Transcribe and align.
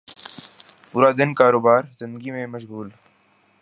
پورا 0.91 1.11
دن 1.11 1.33
کاروبار 1.33 1.83
زندگی 1.91 2.31
میں 2.31 2.45
مشغول 2.47 2.89